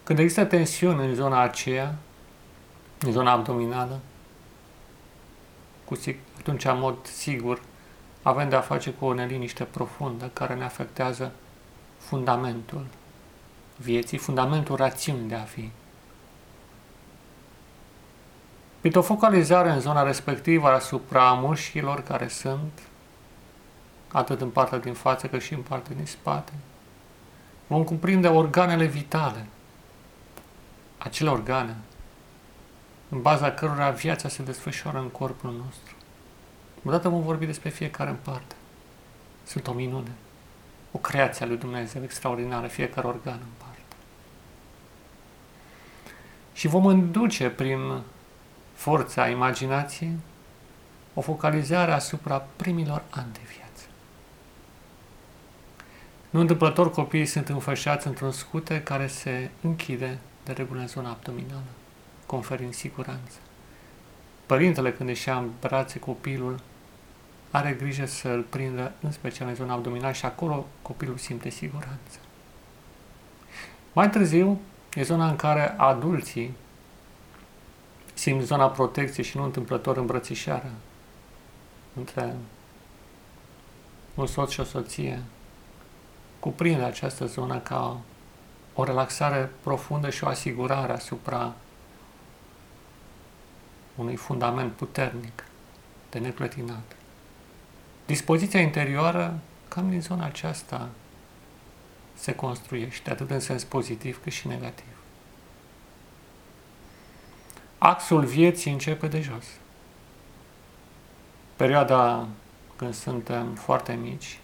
Când 0.05 0.19
există 0.19 0.45
tensiune 0.45 1.05
în 1.05 1.15
zona 1.15 1.41
aceea, 1.41 1.95
în 3.01 3.13
zona 3.13 3.33
abdominală, 3.33 4.01
cu, 5.85 5.99
atunci, 6.39 6.65
în 6.65 6.79
mod 6.79 7.07
sigur, 7.07 7.63
avem 8.23 8.49
de-a 8.49 8.61
face 8.61 8.91
cu 8.91 9.05
o 9.05 9.15
neliniște 9.15 9.65
profundă 9.65 10.31
care 10.33 10.55
ne 10.55 10.65
afectează 10.65 11.33
fundamentul 12.09 12.87
vieții, 13.77 14.19
fundamentul 14.19 14.77
rațiunii 14.77 15.29
de 15.29 15.35
a 15.35 15.43
fi. 15.43 15.71
Printr-o 18.81 19.03
focalizare 19.03 19.71
în 19.71 19.81
zona 19.81 20.03
respectivă 20.03 20.69
asupra 20.69 21.33
mușchilor 21.33 22.03
care 22.03 22.29
sunt 22.29 22.73
atât 24.13 24.41
în 24.41 24.51
partea 24.51 24.79
din 24.79 24.93
față 24.93 25.27
cât 25.27 25.43
și 25.43 25.55
în 25.55 25.61
partea 25.61 25.97
din 25.97 26.07
spate, 26.07 26.53
vom 27.67 27.85
cuprinde 27.85 28.29
organele 28.29 28.85
vitale, 28.85 29.47
acele 30.99 31.31
organe 31.31 31.77
în 33.09 33.23
baza 33.23 33.51
cărora 33.51 33.91
viața 33.91 34.29
se 34.29 34.43
desfășoară 34.43 34.99
în 34.99 35.09
corpul 35.09 35.53
nostru. 35.53 35.95
Odată 36.85 37.09
vom 37.09 37.23
vorbi 37.23 37.47
despre 37.47 37.69
fiecare 37.69 38.11
în 38.11 38.17
parte. 38.23 38.55
Sunt 39.45 39.67
o 39.67 39.73
minune, 39.73 40.13
o 40.93 40.99
creație 40.99 41.45
a 41.45 41.49
lui 41.49 41.57
Dumnezeu 41.57 42.03
extraordinară, 42.03 42.67
fiecare 42.67 43.07
organ 43.07 43.39
în 43.41 43.53
parte. 43.59 43.97
Și 46.53 46.69
vom 46.69 46.87
înduce 46.87 47.49
prin 47.49 48.01
forța 48.75 49.29
imaginației, 49.29 50.13
o 51.15 51.21
focalizare 51.21 51.93
asupra 51.93 52.47
primilor 52.57 53.03
ani 53.11 53.33
de 53.33 53.41
viață. 53.45 53.85
Nu 56.31 56.41
întâmplător 56.41 56.91
copiii 56.91 57.27
sunt 57.27 57.49
înfășați 57.49 58.07
într-un 58.07 58.33
scute 58.33 58.83
care 58.83 59.07
se 59.07 59.51
închide 59.61 60.19
de 60.45 60.53
regulă 60.53 60.81
în 60.81 60.89
zona 60.89 61.11
abdominală, 61.11 61.71
conferind 62.27 62.75
siguranță. 62.75 63.37
Părintele, 64.47 64.93
când 64.93 65.09
își 65.09 65.29
ia 65.29 65.37
în 65.37 65.51
brațe 65.61 65.99
copilul, 65.99 66.61
are 67.51 67.73
grijă 67.73 68.07
să 68.07 68.29
îl 68.29 68.43
prindă 68.43 68.93
în 69.01 69.11
special 69.11 69.49
în 69.49 69.55
zona 69.55 69.75
abdominală 69.75 70.13
și 70.13 70.25
acolo 70.25 70.67
copilul 70.83 71.17
simte 71.17 71.49
siguranță. 71.49 72.19
Mai 73.93 74.11
târziu, 74.11 74.61
e 74.95 75.03
zona 75.03 75.29
în 75.29 75.37
care 75.37 75.75
adulții 75.77 76.55
simt 78.15 78.43
zona 78.43 78.71
protecției 78.71 79.25
și 79.25 79.37
nu 79.37 79.45
întâmplător 79.45 79.97
îmbrățișarea 79.97 80.73
între 81.95 82.35
un 84.15 84.27
soț 84.27 84.51
și 84.51 84.61
o 84.61 84.65
soție, 84.65 85.23
cuprinde 86.41 86.83
această 86.83 87.27
zonă 87.27 87.59
ca 87.59 88.01
o 88.75 88.85
relaxare 88.85 89.51
profundă 89.63 90.11
și 90.11 90.25
o 90.25 90.29
asigurare 90.29 90.93
asupra 90.93 91.55
unui 93.95 94.17
fundament 94.17 94.73
puternic 94.73 95.45
de 96.11 96.19
neclătinat. 96.19 96.98
Dispoziția 98.09 98.61
interioară, 98.61 99.39
cam 99.69 99.91
din 99.91 100.01
zona 100.01 100.25
aceasta, 100.25 100.89
se 102.15 102.35
construiește, 102.35 103.11
atât 103.11 103.31
în 103.31 103.41
sens 103.41 103.65
pozitiv 103.65 104.23
cât 104.23 104.33
și 104.33 104.47
negativ. 104.47 104.85
Axul 107.79 108.25
vieții 108.25 108.73
începe 108.73 109.09
de 109.09 109.21
jos. 109.21 109.45
Perioada 111.57 112.29
când 112.77 112.95
suntem 112.95 113.55
foarte 113.55 113.93
mici 113.93 114.39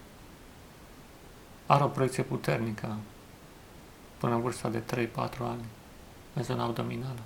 are 1.65 1.83
o 1.83 1.87
proiecție 1.87 2.23
puternică 2.23 2.97
până 4.17 4.33
în 4.33 4.41
vârsta 4.41 4.69
de 4.69 5.09
3-4 5.09 5.09
ani 5.39 5.65
în 6.33 6.43
zona 6.43 6.63
abdominală. 6.63 7.21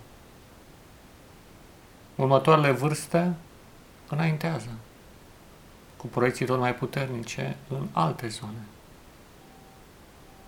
Următoarele 2.15 2.72
vârste 2.72 3.36
înaintează 4.10 4.69
cu 6.00 6.08
proiecții 6.08 6.46
tot 6.46 6.60
mai 6.60 6.75
puternice 6.75 7.56
în 7.68 7.88
alte 7.91 8.27
zone. 8.27 8.63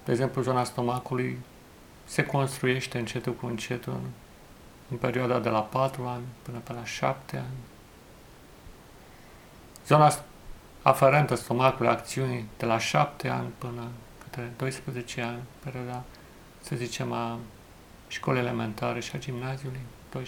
De 0.05 0.11
exemplu, 0.11 0.41
zona 0.41 0.63
stomacului 0.63 1.39
se 2.05 2.25
construiește 2.25 2.97
încetul 2.97 3.33
cu 3.33 3.45
încetul 3.45 3.99
în 4.89 4.97
perioada 4.97 5.39
de 5.39 5.49
la 5.49 5.59
4 5.59 6.05
ani 6.05 6.23
până 6.41 6.57
pe 6.57 6.73
la 6.73 6.85
7 6.85 7.37
ani. 7.37 7.57
Zona 9.87 10.13
aferentă 10.81 11.35
stomacului 11.35 11.91
acțiunii 11.91 12.45
de 12.57 12.65
la 12.65 12.77
7 12.77 13.27
ani 13.27 13.49
până 13.57 13.87
către 14.23 14.51
12 14.57 15.21
ani, 15.21 15.39
perioada, 15.63 16.03
să 16.61 16.75
zicem, 16.75 17.11
a 17.11 17.37
școlii 18.07 18.41
elementare 18.41 18.99
și 18.99 19.15
a 19.15 19.19
gimnaziului, 19.19 19.79
12-14 20.15 20.21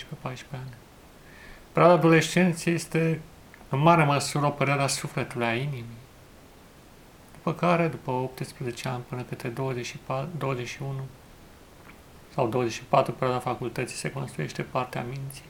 ani. 0.52 0.74
Perioada 1.72 1.98
adolescenței 1.98 2.74
este 2.74 3.22
în 3.74 3.80
mare 3.80 4.04
măsură 4.04 4.46
o 4.46 4.50
perioadă 4.50 4.82
a 4.82 4.88
sufletului, 4.88 5.46
a 5.46 5.56
inimii. 5.56 6.02
După 7.34 7.54
care, 7.54 7.88
după 7.88 8.12
18 8.12 8.88
ani 8.88 9.04
până 9.08 9.22
către 9.22 9.50
24, 9.50 10.30
21 10.38 11.02
sau 12.34 12.48
24, 12.48 13.12
perioada 13.12 13.42
facultății, 13.42 13.98
se 13.98 14.12
construiește 14.12 14.62
partea 14.62 15.02
minții. 15.04 15.44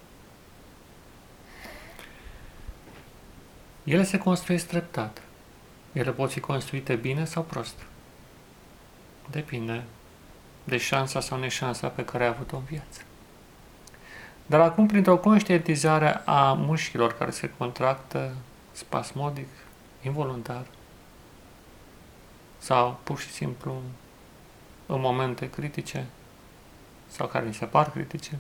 Ele 3.84 4.04
se 4.04 4.18
construiesc 4.18 4.68
treptat. 4.68 5.22
Ele 5.94 6.12
pot 6.12 6.32
fi 6.32 6.40
construite 6.40 6.96
bine 6.96 7.26
sau 7.26 7.44
prost. 7.44 7.76
Depinde 9.32 9.84
de 10.64 10.78
șansa 10.78 11.20
sau 11.20 11.40
neșansa 11.40 11.88
pe 11.88 12.06
care 12.06 12.24
ai 12.24 12.30
avut-o 12.30 12.56
în 12.56 12.64
viață. 12.64 13.02
Dar 14.46 14.60
acum, 14.60 14.88
printr-o 14.88 15.18
conștientizare 15.18 16.22
a 16.26 16.54
mușchilor 16.54 17.14
care 17.14 17.32
se 17.32 17.52
contractă 17.58 18.36
spasmodic, 18.72 19.48
involuntar, 20.02 20.66
sau 22.58 23.00
pur 23.04 23.20
și 23.20 23.30
simplu 23.30 23.82
în 24.86 25.00
momente 25.00 25.50
critice, 25.50 26.06
sau 27.08 27.28
care 27.28 27.46
ni 27.46 27.54
se 27.54 27.66
par 27.66 27.92
critice, 27.92 28.38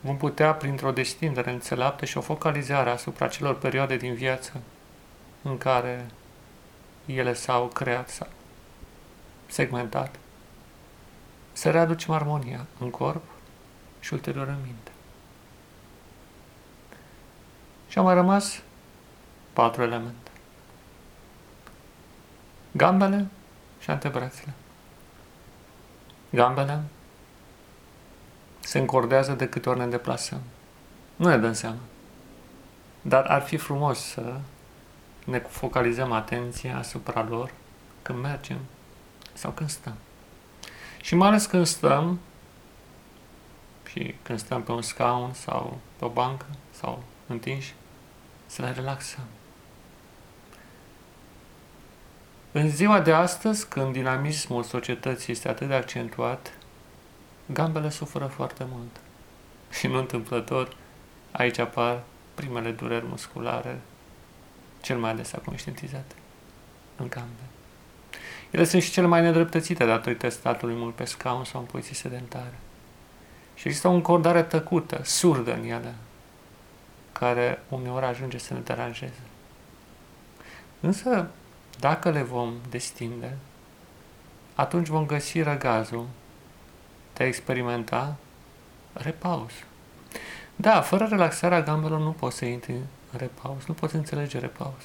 vom 0.00 0.16
putea, 0.16 0.54
printr-o 0.54 0.90
destindere 0.90 1.50
înțeleaptă 1.50 2.04
și 2.04 2.16
o 2.16 2.20
focalizare 2.20 2.90
asupra 2.90 3.28
celor 3.28 3.58
perioade 3.58 3.96
din 3.96 4.14
viață 4.14 4.52
în 5.42 5.58
care 5.58 6.06
ele 7.06 7.34
s-au 7.34 7.66
creat 7.66 8.08
sau 8.08 8.28
segmentat, 9.46 10.18
să 11.52 11.70
readucem 11.70 12.14
armonia 12.14 12.66
în 12.78 12.90
corp 12.90 13.22
și 14.00 14.12
ulterior 14.12 14.46
în 14.46 14.58
minte. 14.64 14.90
Și 17.88 17.98
au 17.98 18.04
mai 18.04 18.14
rămas 18.14 18.62
patru 19.52 19.82
elemente. 19.82 20.30
Gambele 22.72 23.26
și 23.80 23.90
antebrațele. 23.90 24.52
Gambele 26.30 26.82
se 28.60 28.78
încordează 28.78 29.32
de 29.32 29.48
câte 29.48 29.68
ori 29.68 29.78
ne 29.78 29.86
deplasăm. 29.86 30.40
Nu 31.16 31.28
ne 31.28 31.38
dăm 31.38 31.52
seama. 31.52 31.78
Dar 33.02 33.24
ar 33.24 33.42
fi 33.42 33.56
frumos 33.56 33.98
să 33.98 34.34
ne 35.24 35.38
focalizăm 35.38 36.12
atenția 36.12 36.78
asupra 36.78 37.22
lor 37.28 37.52
când 38.02 38.18
mergem 38.18 38.58
sau 39.32 39.50
când 39.50 39.70
stăm. 39.70 39.94
Și 41.02 41.14
mai 41.14 41.28
ales 41.28 41.46
când 41.46 41.66
stăm 41.66 42.18
și 43.90 44.14
când 44.22 44.38
stăm 44.38 44.62
pe 44.62 44.72
un 44.72 44.82
scaun 44.82 45.32
sau 45.32 45.78
pe 45.96 46.04
o 46.04 46.08
bancă 46.08 46.46
sau 46.70 47.02
întinși, 47.26 47.74
să 48.46 48.62
ne 48.62 48.72
relaxăm. 48.72 49.24
În 52.52 52.70
ziua 52.70 53.00
de 53.00 53.12
astăzi, 53.12 53.68
când 53.68 53.92
dinamismul 53.92 54.62
societății 54.62 55.32
este 55.32 55.48
atât 55.48 55.68
de 55.68 55.74
accentuat, 55.74 56.52
gambele 57.46 57.90
suferă 57.90 58.26
foarte 58.26 58.66
mult. 58.72 59.00
Și 59.70 59.86
nu 59.86 59.98
întâmplător, 59.98 60.76
aici 61.30 61.58
apar 61.58 62.02
primele 62.34 62.70
dureri 62.70 63.06
musculare, 63.06 63.80
cel 64.80 64.98
mai 64.98 65.10
adesea 65.10 65.38
conștientizate, 65.44 66.14
în 66.96 67.08
gambe. 67.08 67.42
Ele 68.50 68.64
sunt 68.64 68.82
și 68.82 68.90
cele 68.90 69.06
mai 69.06 69.20
nedreptățite 69.20 69.84
datorită 69.84 70.28
statului 70.28 70.74
mult 70.74 70.94
pe 70.94 71.04
scaun 71.04 71.44
sau 71.44 71.60
în 71.60 71.66
poziții 71.66 71.94
sedentare. 71.94 72.58
Și 73.60 73.66
există 73.66 73.88
o 73.88 73.92
încordare 73.92 74.42
tăcută, 74.42 75.00
surdă 75.04 75.54
în 75.54 75.64
ele, 75.64 75.94
care 77.12 77.62
uneori 77.68 78.04
ajunge 78.04 78.38
să 78.38 78.54
ne 78.54 78.60
deranjeze. 78.60 79.20
Însă, 80.80 81.30
dacă 81.78 82.10
le 82.10 82.22
vom 82.22 82.54
destinde, 82.70 83.36
atunci 84.54 84.86
vom 84.86 85.06
găsi 85.06 85.40
răgazul 85.40 86.06
de 87.12 87.22
a 87.22 87.26
experimenta 87.26 88.16
repaus. 88.92 89.52
Da, 90.56 90.80
fără 90.80 91.04
relaxarea 91.04 91.62
gambelor 91.62 92.00
nu 92.00 92.12
poți 92.12 92.36
să 92.36 92.44
intri 92.44 92.72
în 92.72 93.18
repaus, 93.18 93.66
nu 93.66 93.74
poți 93.74 93.94
înțelege 93.94 94.38
repaus. 94.38 94.82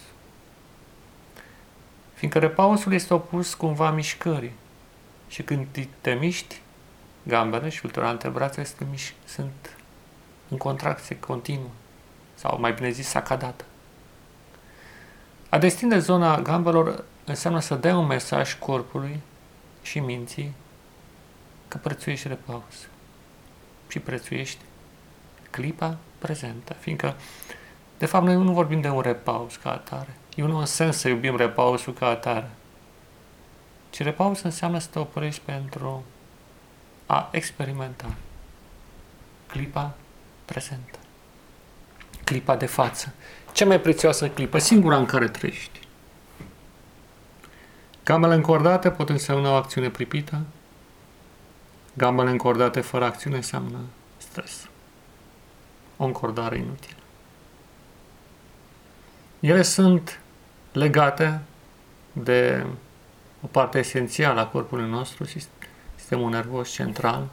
Fiindcă 2.14 2.40
repausul 2.40 2.94
este 2.94 3.14
opus 3.14 3.54
cumva 3.54 3.92
mișcării. 3.92 4.54
Și 5.28 5.44
când 5.44 5.68
te 6.02 6.14
miști, 6.14 6.62
gambele 7.28 7.70
și 7.70 7.82
ulterior 7.84 8.12
antebrațele 8.12 8.66
sunt, 8.66 8.90
miș- 8.96 9.26
sunt 9.26 9.78
în 10.50 10.58
contracție 10.58 11.20
continuă. 11.20 11.70
Sau 12.36 12.60
mai 12.60 12.74
bine 12.74 12.90
zis, 12.90 13.08
sacadată. 13.08 13.66
A 15.50 15.58
destinde 15.58 16.00
zona 16.00 16.42
gambelor 16.42 17.04
înseamnă 17.26 17.60
să 17.60 17.76
dai 17.76 17.94
un 17.94 18.06
mesaj 18.06 18.54
corpului 18.60 19.22
și 19.82 20.00
minții 20.00 20.54
că 21.68 21.78
prețuiești 21.78 22.28
repaus 22.28 22.88
și 23.88 24.00
prețuiești 24.00 24.60
clipa 25.50 25.98
prezentă, 26.18 26.74
fiindcă 26.74 27.16
de 27.98 28.06
fapt 28.06 28.26
noi 28.26 28.36
nu 28.36 28.52
vorbim 28.52 28.82
de 28.82 28.90
un 28.90 29.02
repaus 29.02 29.56
ca 29.56 29.72
atare. 29.72 30.18
E 30.36 30.44
un 30.44 30.66
sens 30.66 30.98
să 30.98 31.08
iubim 31.08 31.38
repausul 31.38 31.94
ca 31.94 32.08
atare. 32.08 32.50
Ci 33.90 34.04
repaus 34.04 34.42
înseamnă 34.42 34.80
să 34.80 34.88
te 34.92 35.00
oprești 35.00 35.42
pentru 35.46 36.04
a 37.06 37.30
experimenta 37.32 38.14
clipa 39.48 39.94
prezentă. 40.46 41.00
Clipa 42.24 42.56
de 42.56 42.66
față. 42.66 43.14
Cea 43.54 43.66
mai 43.66 43.80
prețioasă 43.82 44.30
clipă, 44.30 44.58
singura 44.58 44.98
în 44.98 45.06
care 45.06 45.28
trăiești. 45.28 45.80
Gamele 48.04 48.34
încordate 48.34 48.92
pot 48.92 49.10
însemna 49.10 49.52
o 49.52 49.54
acțiune 49.54 49.90
pripită. 49.90 50.42
Gamele 51.94 52.30
încordate 52.30 52.82
fără 52.82 53.06
acțiune 53.06 53.36
înseamnă 53.36 53.78
stres. 54.18 54.68
O 55.98 56.06
încordare 56.06 56.58
inutilă. 56.58 57.00
Ele 59.40 59.62
sunt 59.62 60.20
legate 60.72 61.42
de 62.14 62.66
o 63.42 63.48
parte 63.48 63.78
esențială 63.78 64.40
a 64.40 64.48
corpului 64.48 64.90
nostru, 64.90 65.24
sistemul 65.24 65.55
nervos 66.10 66.70
central. 66.70 67.30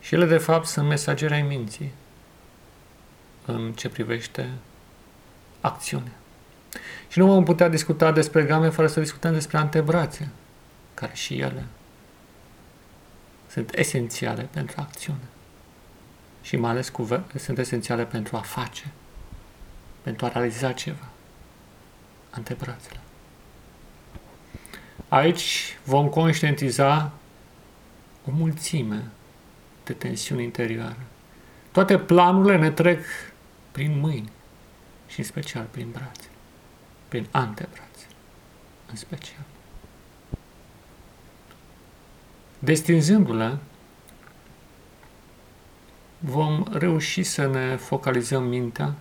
Și 0.00 0.14
ele, 0.14 0.26
de 0.26 0.38
fapt, 0.38 0.66
sunt 0.66 0.88
mesageri 0.88 1.34
ai 1.34 1.42
minții 1.42 1.92
în 3.46 3.72
ce 3.72 3.88
privește 3.88 4.50
acțiunea. 5.60 6.12
Și 7.08 7.18
nu 7.18 7.26
vom 7.26 7.44
putea 7.44 7.68
discuta 7.68 8.12
despre 8.12 8.42
game 8.42 8.68
fără 8.68 8.86
să 8.86 9.00
discutăm 9.00 9.32
despre 9.32 9.58
antebrațe, 9.58 10.28
care 10.94 11.14
și 11.14 11.38
ele 11.38 11.66
sunt 13.50 13.74
esențiale 13.74 14.48
pentru 14.50 14.80
acțiune. 14.80 15.28
Și 16.42 16.56
mai 16.56 16.70
ales 16.70 16.88
cu 16.88 17.08
sunt 17.34 17.58
esențiale 17.58 18.04
pentru 18.04 18.36
a 18.36 18.40
face, 18.40 18.90
pentru 20.02 20.26
a 20.26 20.28
realiza 20.28 20.72
ceva. 20.72 21.08
Antebrațele. 22.30 23.00
Aici 25.08 25.78
vom 25.84 26.08
conștientiza 26.08 27.12
o 28.26 28.30
mulțime 28.30 29.10
de 29.84 29.92
tensiuni 29.92 30.42
interioare. 30.42 31.06
Toate 31.72 31.98
planurile 31.98 32.56
ne 32.58 32.70
trec 32.70 33.04
prin 33.72 33.98
mâini 33.98 34.30
și 35.06 35.18
în 35.18 35.24
special 35.24 35.66
prin 35.70 35.90
brațe, 35.90 36.28
prin 37.08 37.26
antebrațe, 37.30 38.06
în 38.90 38.96
special. 38.96 39.44
Destinzându-le, 42.58 43.58
vom 46.18 46.64
reuși 46.72 47.22
să 47.22 47.46
ne 47.46 47.76
focalizăm 47.76 48.44
mintea 48.44 48.94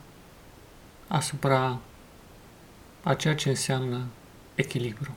asupra 1.08 1.80
a 3.04 3.14
ceea 3.14 3.36
ce 3.36 3.50
înseamnă 3.50 4.06
echilibru. 4.56 5.16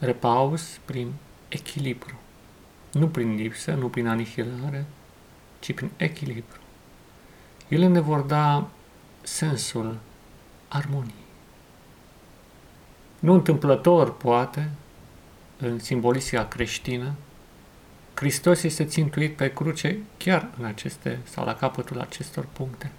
Repaus 0.00 0.80
prin 0.84 1.12
echilibru. 1.48 2.18
Nu 2.92 3.08
prin 3.08 3.34
lipsă, 3.34 3.74
nu 3.74 3.88
prin 3.88 4.06
anihilare, 4.06 4.84
ci 5.58 5.74
prin 5.74 5.90
echilibru. 5.96 6.58
Ele 7.68 7.86
ne 7.86 8.00
vor 8.00 8.20
da 8.20 8.68
sensul 9.22 9.98
armoniei. 10.68 11.14
Nu 13.18 13.32
întâmplător, 13.32 14.16
poate, 14.16 14.70
în 15.58 15.78
simbolistica 15.78 16.46
creștină, 16.46 17.14
Hristos 18.14 18.62
este 18.62 18.84
țintuit 18.84 19.36
pe 19.36 19.52
cruce 19.52 19.98
chiar 20.16 20.50
în 20.58 20.64
aceste 20.64 21.18
sau 21.24 21.44
la 21.44 21.54
capătul 21.54 22.00
acestor 22.00 22.46
puncte. 22.52 22.92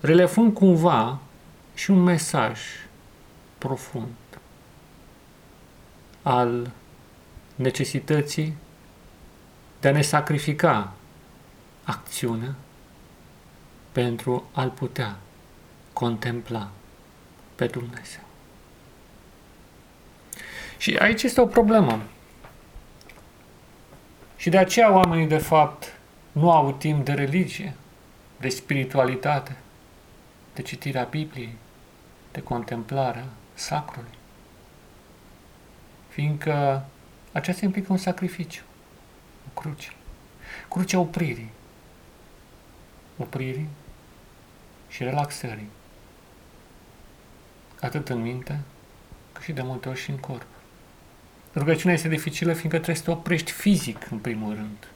relefând 0.00 0.54
cumva 0.54 1.18
și 1.74 1.90
un 1.90 2.02
mesaj 2.02 2.60
profund 3.58 4.08
al 6.22 6.70
necesității 7.54 8.56
de 9.80 9.88
a 9.88 9.92
ne 9.92 10.02
sacrifica 10.02 10.92
acțiunea 11.84 12.54
pentru 13.92 14.50
a-L 14.52 14.70
putea 14.70 15.16
contempla 15.92 16.70
pe 17.54 17.66
Dumnezeu. 17.66 18.22
Și 20.78 20.96
aici 20.96 21.22
este 21.22 21.40
o 21.40 21.46
problemă. 21.46 22.02
Și 24.36 24.50
de 24.50 24.58
aceea 24.58 24.92
oamenii, 24.92 25.26
de 25.26 25.38
fapt, 25.38 25.98
nu 26.32 26.50
au 26.50 26.72
timp 26.72 27.04
de 27.04 27.12
religie, 27.12 27.74
de 28.40 28.48
spiritualitate, 28.48 29.56
de 30.54 30.62
citirea 30.62 31.04
Bibliei, 31.04 31.56
de 32.32 32.42
contemplarea 32.42 33.24
sacrului. 33.54 34.20
Fiindcă 36.12 36.84
aceasta 37.32 37.64
implică 37.64 37.92
un 37.92 37.98
sacrificiu, 37.98 38.62
o 39.46 39.60
cruce. 39.60 39.92
Crucea 40.68 40.98
opririi. 40.98 41.50
Opririi 43.16 43.68
și 44.88 45.02
relaxării. 45.02 45.68
Atât 47.80 48.08
în 48.08 48.20
minte, 48.20 48.60
cât 49.32 49.42
și 49.42 49.52
de 49.52 49.62
multe 49.62 49.88
ori 49.88 49.98
și 49.98 50.10
în 50.10 50.16
corp. 50.16 50.46
Rugăciunea 51.54 51.94
este 51.94 52.08
dificilă 52.08 52.52
fiindcă 52.52 52.76
trebuie 52.76 52.96
să 52.96 53.02
te 53.02 53.10
oprești 53.10 53.50
fizic, 53.50 54.10
în 54.10 54.18
primul 54.18 54.54
rând. 54.54 54.88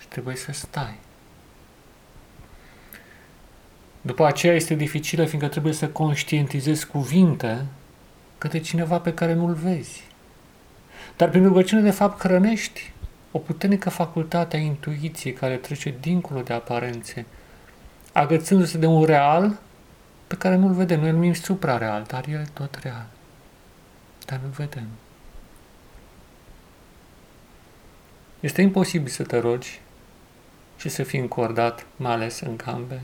Și 0.00 0.06
trebuie 0.06 0.36
să 0.36 0.52
stai. 0.52 0.98
După 4.00 4.26
aceea 4.26 4.54
este 4.54 4.74
dificilă 4.74 5.24
fiindcă 5.24 5.48
trebuie 5.48 5.72
să 5.72 5.88
conștientizezi 5.88 6.86
cuvinte 6.86 7.66
către 8.38 8.60
cineva 8.60 8.98
pe 8.98 9.14
care 9.14 9.34
nu-l 9.34 9.54
vezi. 9.54 10.02
Dar 11.16 11.28
prin 11.28 11.44
rugăciune, 11.44 11.82
de 11.82 11.90
fapt, 11.90 12.20
hrănești 12.20 12.92
o 13.30 13.38
puternică 13.38 13.90
facultate 13.90 14.56
a 14.56 14.60
intuiției 14.60 15.32
care 15.32 15.56
trece 15.56 15.94
dincolo 16.00 16.40
de 16.40 16.52
aparențe, 16.52 17.26
agățându-se 18.12 18.78
de 18.78 18.86
un 18.86 19.04
real 19.04 19.58
pe 20.26 20.36
care 20.36 20.54
nu-l 20.54 20.72
vedem. 20.72 21.00
Noi 21.00 21.08
îl 21.08 21.14
numim 21.14 21.34
suprareal, 21.34 22.04
dar 22.06 22.24
el 22.28 22.40
e 22.40 22.48
tot 22.52 22.74
real. 22.74 23.06
Dar 24.26 24.40
nu 24.42 24.48
vedem. 24.48 24.86
Este 28.40 28.62
imposibil 28.62 29.08
să 29.08 29.22
te 29.22 29.38
rogi 29.38 29.80
și 30.76 30.88
să 30.88 31.02
fii 31.02 31.18
încordat, 31.18 31.86
mai 31.96 32.12
ales 32.12 32.40
în 32.40 32.56
cambe 32.56 33.00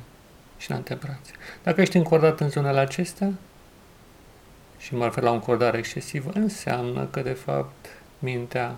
și 0.57 0.70
în 0.70 0.77
antebrațe. 0.77 1.33
Dacă 1.62 1.81
ești 1.81 1.97
încordat 1.97 2.40
în 2.40 2.49
zonele 2.49 2.81
acestea, 2.81 3.33
și 4.85 4.94
mă 4.94 5.05
refer 5.05 5.23
la 5.23 5.31
o 5.31 5.35
încordare 5.35 5.79
excesivă, 5.79 6.31
înseamnă 6.35 7.05
că, 7.05 7.20
de 7.20 7.33
fapt, 7.33 7.87
mintea 8.18 8.77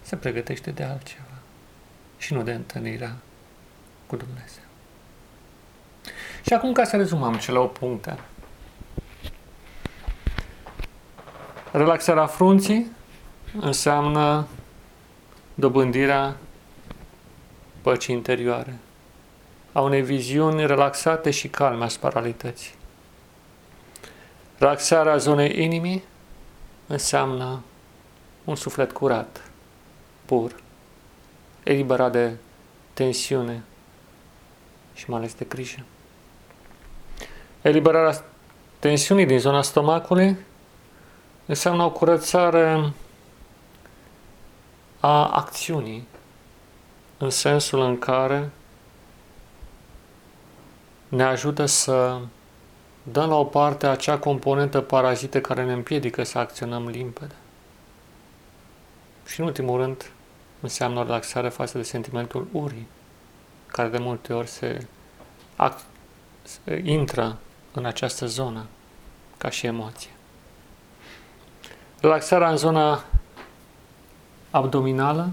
se 0.00 0.16
pregătește 0.16 0.70
de 0.70 0.82
altceva 0.82 1.38
și 2.16 2.32
nu 2.32 2.42
de 2.42 2.52
întâlnirea 2.52 3.16
cu 4.06 4.16
Dumnezeu. 4.16 4.62
Și 6.46 6.52
acum, 6.52 6.72
ca 6.72 6.84
să 6.84 6.96
rezumăm 6.96 7.34
cele 7.34 7.58
8 7.58 7.78
puncte. 7.78 8.18
Relaxarea 11.72 12.26
frunții 12.26 12.86
înseamnă 13.60 14.46
dobândirea 15.54 16.36
păcii 17.82 18.14
interioare, 18.14 18.76
a 19.72 19.80
unei 19.80 20.02
viziuni 20.02 20.66
relaxate 20.66 21.30
și 21.30 21.48
calme 21.48 21.84
asupra 21.84 22.08
realității. 22.08 22.74
Relaxarea 24.58 25.16
zonei 25.16 25.62
inimii 25.62 26.04
înseamnă 26.86 27.62
un 28.44 28.56
suflet 28.56 28.92
curat, 28.92 29.50
pur, 30.24 30.54
eliberat 31.62 32.12
de 32.12 32.36
tensiune 32.92 33.62
și 34.94 35.10
mai 35.10 35.18
ales 35.18 35.34
de 35.34 35.44
grijă. 35.44 35.84
Eliberarea 37.62 38.24
tensiunii 38.78 39.26
din 39.26 39.38
zona 39.38 39.62
stomacului 39.62 40.36
înseamnă 41.46 41.82
o 41.82 41.90
curățare 41.90 42.92
a 45.00 45.28
acțiunii, 45.28 46.06
în 47.18 47.30
sensul 47.30 47.80
în 47.80 47.98
care 47.98 48.50
ne 51.08 51.22
ajută 51.22 51.66
să 51.66 52.18
dăm 53.12 53.28
la 53.28 53.36
o 53.36 53.44
parte 53.44 53.86
acea 53.86 54.18
componentă 54.18 54.80
parazită 54.80 55.40
care 55.40 55.64
ne 55.64 55.72
împiedică 55.72 56.22
să 56.22 56.38
acționăm 56.38 56.86
limpede. 56.86 57.34
Și 59.26 59.40
în 59.40 59.46
ultimul 59.46 59.80
rând, 59.80 60.10
înseamnă 60.60 61.00
o 61.00 61.02
relaxare 61.02 61.48
față 61.48 61.78
de 61.78 61.84
sentimentul 61.84 62.46
urii, 62.52 62.86
care 63.66 63.88
de 63.88 63.98
multe 63.98 64.32
ori 64.32 64.48
se, 64.48 64.86
act, 65.56 65.84
se 66.42 66.82
intră 66.84 67.38
în 67.72 67.84
această 67.84 68.26
zonă 68.26 68.66
ca 69.36 69.50
și 69.50 69.66
emoție. 69.66 70.10
Relaxarea 72.00 72.50
în 72.50 72.56
zona 72.56 73.04
abdominală 74.50 75.32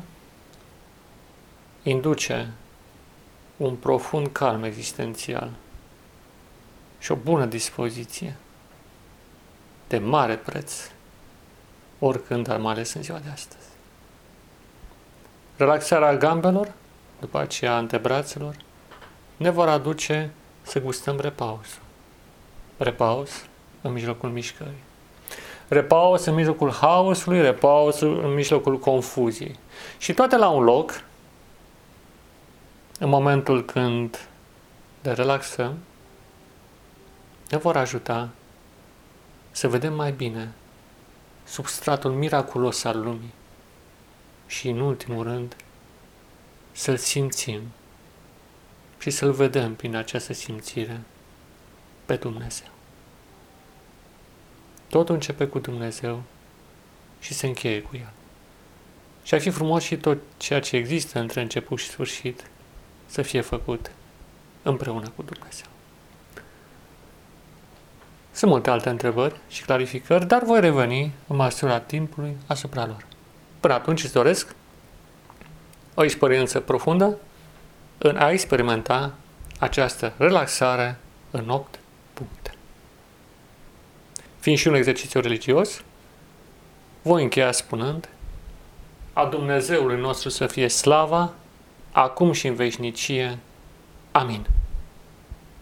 induce 1.83 2.51
un 3.57 3.75
profund 3.75 4.27
calm 4.27 4.63
existențial 4.63 5.49
și 7.01 7.11
o 7.11 7.15
bună 7.15 7.45
dispoziție 7.45 8.35
de 9.87 9.97
mare 9.97 10.35
preț, 10.35 10.89
oricând, 11.99 12.47
dar 12.47 12.59
mai 12.59 12.73
ales 12.73 12.93
în 12.93 13.03
ziua 13.03 13.17
de 13.17 13.29
astăzi. 13.33 13.65
Relaxarea 15.57 16.17
gambelor, 16.17 16.71
după 17.19 17.39
aceea 17.39 17.75
antebrațelor, 17.75 18.55
ne 19.37 19.49
vor 19.49 19.67
aduce 19.67 20.31
să 20.61 20.81
gustăm 20.81 21.19
repaus. 21.19 21.67
Repaus 22.77 23.29
în 23.81 23.91
mijlocul 23.91 24.29
mișcării. 24.29 24.83
Repaus 25.67 26.25
în 26.25 26.33
mijlocul 26.33 26.71
haosului, 26.71 27.41
repaus 27.41 27.99
în 27.99 28.33
mijlocul 28.33 28.79
confuziei. 28.79 29.59
Și 29.97 30.13
toate 30.13 30.37
la 30.37 30.49
un 30.49 30.63
loc, 30.63 31.03
în 32.99 33.09
momentul 33.09 33.65
când 33.65 34.27
le 35.01 35.13
relaxăm, 35.13 35.77
ne 37.51 37.57
vor 37.57 37.77
ajuta 37.77 38.29
să 39.51 39.67
vedem 39.67 39.93
mai 39.93 40.11
bine 40.11 40.51
substratul 41.43 42.11
miraculos 42.11 42.83
al 42.83 43.01
lumii 43.01 43.33
și, 44.47 44.69
în 44.69 44.79
ultimul 44.79 45.23
rând, 45.23 45.55
să-L 46.71 46.97
simțim 46.97 47.61
și 48.99 49.09
să-L 49.09 49.31
vedem 49.31 49.75
prin 49.75 49.95
această 49.95 50.33
simțire 50.33 51.01
pe 52.05 52.15
Dumnezeu. 52.15 52.67
Totul 54.89 55.15
începe 55.15 55.47
cu 55.47 55.59
Dumnezeu 55.59 56.23
și 57.19 57.33
se 57.33 57.47
încheie 57.47 57.81
cu 57.81 57.95
El. 57.95 58.11
Și 59.23 59.33
ar 59.33 59.41
fi 59.41 59.49
frumos 59.49 59.83
și 59.83 59.97
tot 59.97 60.17
ceea 60.37 60.59
ce 60.59 60.75
există 60.75 61.19
între 61.19 61.41
început 61.41 61.79
și 61.79 61.89
sfârșit 61.89 62.49
să 63.05 63.21
fie 63.21 63.41
făcut 63.41 63.91
împreună 64.61 65.09
cu 65.15 65.23
Dumnezeu. 65.23 65.70
Sunt 68.31 68.51
multe 68.51 68.69
alte 68.69 68.89
întrebări 68.89 69.35
și 69.47 69.63
clarificări, 69.63 70.27
dar 70.27 70.43
voi 70.43 70.59
reveni 70.59 71.11
în 71.27 71.35
măsura 71.35 71.79
timpului 71.79 72.37
asupra 72.47 72.85
lor. 72.85 73.05
Până 73.59 73.73
atunci 73.73 74.03
îți 74.03 74.13
doresc 74.13 74.55
o 75.93 76.03
experiență 76.03 76.59
profundă 76.59 77.17
în 77.97 78.17
a 78.17 78.31
experimenta 78.31 79.13
această 79.59 80.13
relaxare 80.17 80.97
în 81.31 81.49
8 81.49 81.79
puncte. 82.13 82.51
Fiind 84.39 84.57
și 84.57 84.67
un 84.67 84.73
exercițiu 84.73 85.19
religios, 85.19 85.83
voi 87.01 87.23
încheia 87.23 87.51
spunând 87.51 88.09
a 89.13 89.25
Dumnezeului 89.25 89.99
nostru 89.99 90.29
să 90.29 90.47
fie 90.47 90.67
slava, 90.67 91.33
acum 91.91 92.31
și 92.31 92.47
în 92.47 92.55
veșnicie. 92.55 93.37
Amin. 94.11 94.47